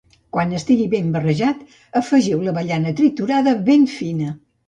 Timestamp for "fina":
3.97-4.35